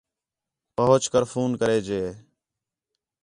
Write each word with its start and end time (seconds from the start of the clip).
پہچ 0.75 1.03
کر 1.11 1.23
فون 1.31 1.49
کرے 1.59 1.77
ڄے 1.87 2.01